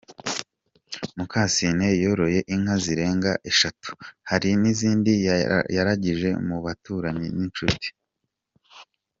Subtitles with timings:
[1.17, 3.89] Mukasine yoroye inka zirenga eshatu,
[4.29, 5.11] hari n’izindi
[5.75, 7.87] yaragije mu baturanyi n’inshuti.